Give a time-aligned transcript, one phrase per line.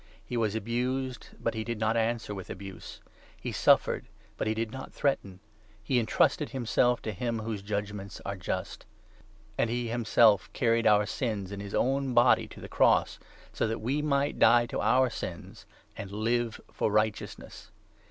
[0.25, 3.01] He was abused, but he did not 23 answer with abuse;
[3.39, 5.41] he suffered, but he did not threaten;
[5.83, 8.87] he entrusted himself to him whose judgements are just.
[9.59, 13.19] And he 24' himself carried our sins' in his own body to the cross,
[13.53, 17.69] so that we might die to our sins, and live for righteousness.